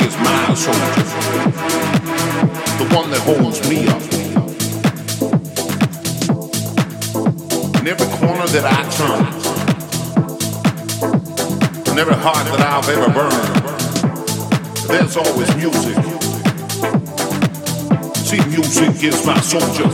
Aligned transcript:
is 0.00 0.16
my 0.18 0.54
soldier, 0.54 1.04
the 2.78 2.86
one 2.94 3.10
that 3.10 3.20
holds 3.24 3.60
me 3.68 3.86
up. 3.88 4.02
In 7.80 7.88
every 7.88 8.06
corner 8.18 8.46
that 8.46 8.64
I 8.64 8.82
turn, 8.96 9.26
in 11.92 11.98
every 11.98 12.14
heart 12.14 12.46
that 12.46 12.60
I've 12.60 12.88
ever 12.88 13.10
burned, 13.12 13.62
there's 14.88 15.16
always 15.16 15.54
music. 15.56 15.96
See, 18.16 18.40
music 18.48 19.02
is 19.04 19.26
my 19.26 19.40
soldier. 19.40 19.90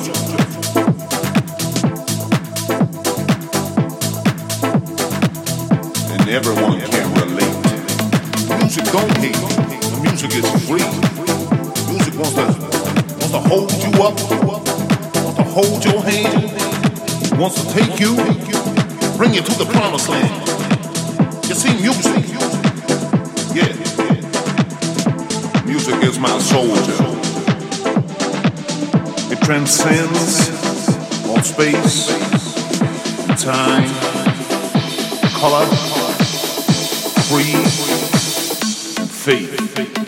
And 6.13 6.29
everyone 6.29 6.81
can 6.81 7.15
relate. 7.15 7.57
Music 8.61 8.85
don't 8.93 9.17
hate. 9.19 9.58
Music 10.21 10.43
is 10.43 10.51
free. 10.66 10.83
Music 11.93 12.14
wants 12.19 12.35
to 12.35 12.43
wants 12.43 13.31
to 13.31 13.39
hold 13.39 13.71
you 13.71 13.91
up, 14.03 14.19
wants 14.43 15.37
to 15.37 15.45
hold 15.45 15.85
your 15.85 16.03
hand, 16.03 17.39
wants 17.39 17.62
to 17.62 17.73
take 17.73 18.01
you, 18.01 18.16
bring 19.16 19.33
you 19.33 19.43
to 19.43 19.59
the 19.59 19.69
promised 19.71 20.09
land. 20.09 20.49
You 21.47 21.55
see, 21.55 21.73
music, 21.81 22.25
yeah, 23.55 23.73
music 25.64 26.03
is 26.03 26.19
my 26.19 26.37
soldier. 26.41 26.99
It 29.33 29.41
transcends 29.45 30.49
all 31.29 31.43
space, 31.43 32.09
time, 33.41 33.89
color, 35.39 35.64
creed 37.29 37.69
faith. 39.14 40.08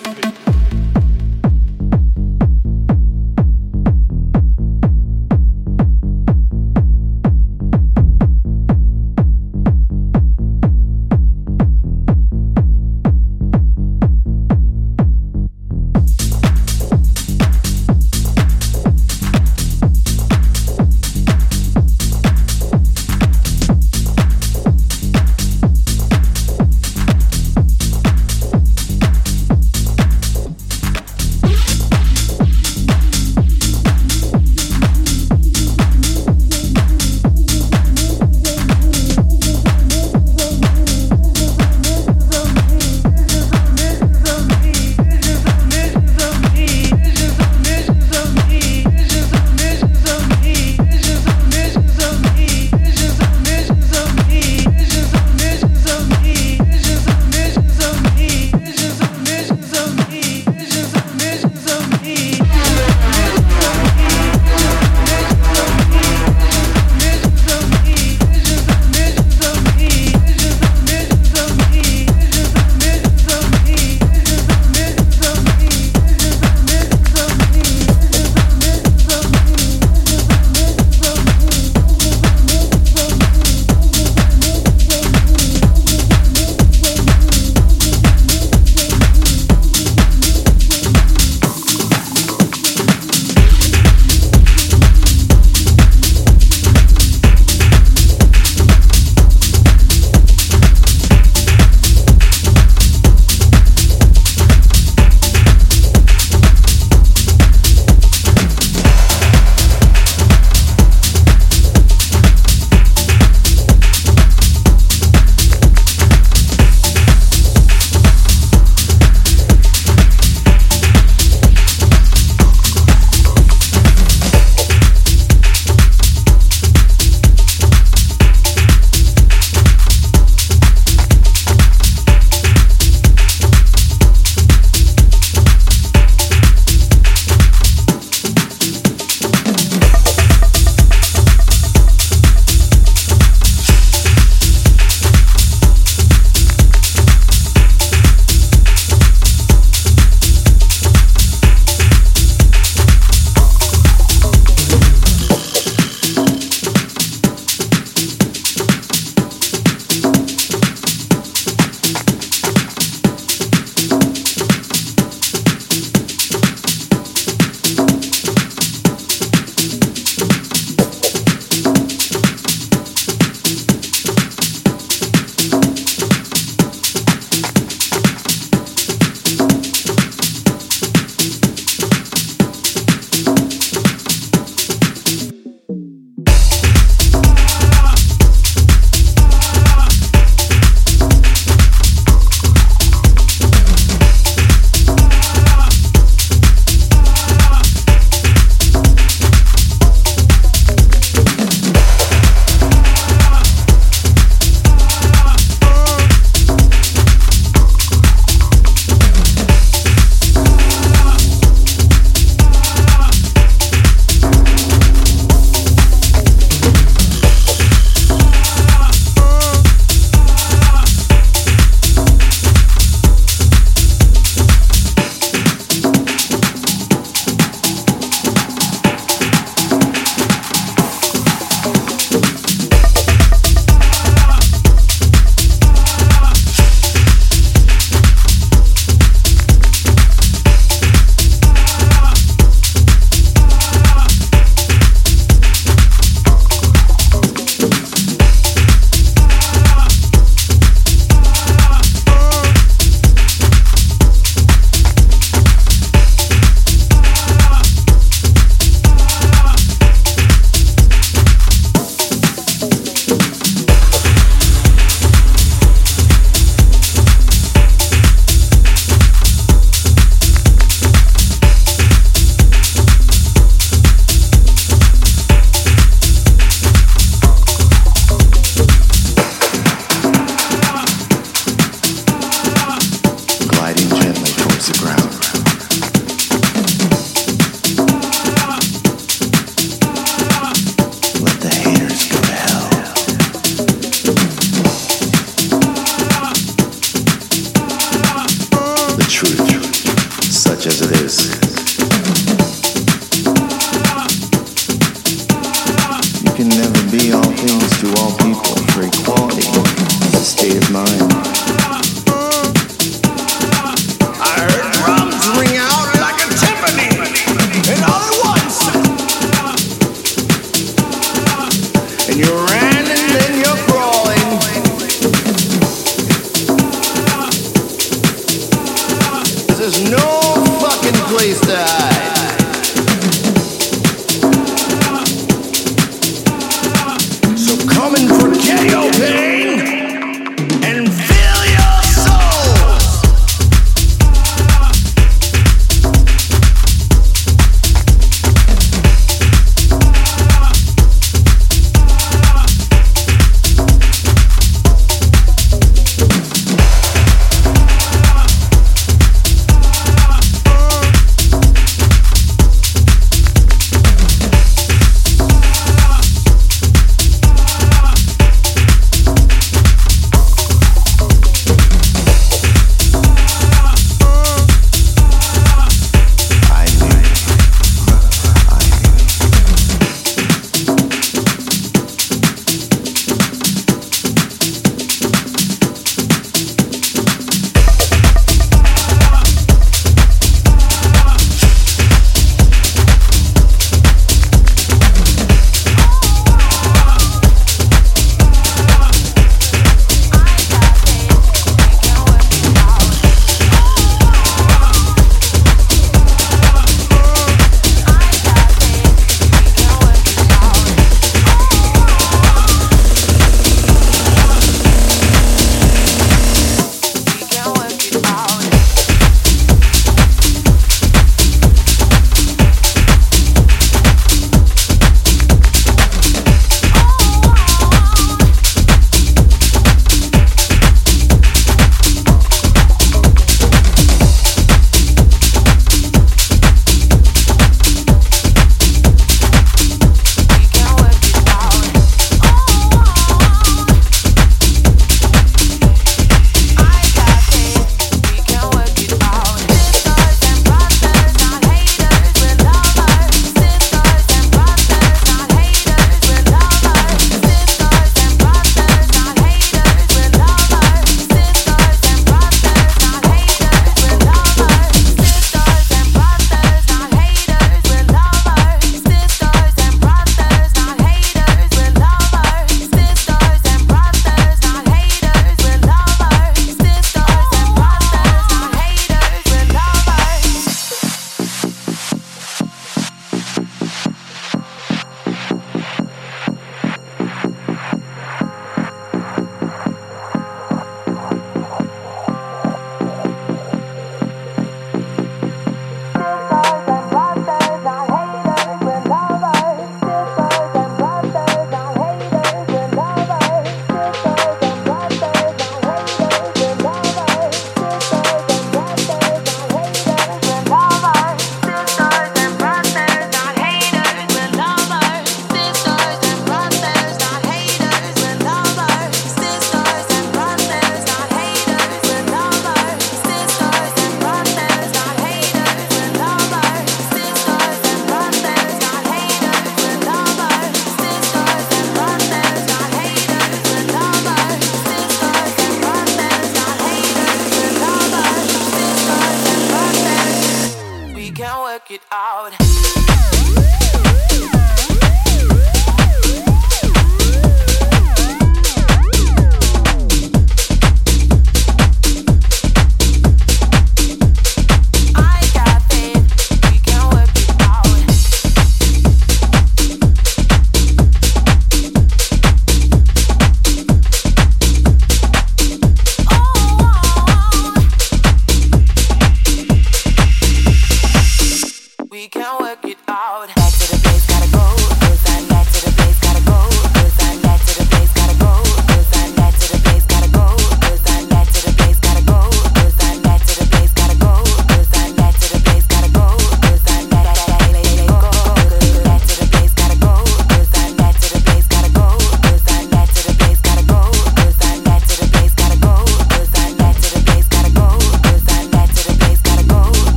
it 541.71 541.83
out. 541.93 542.40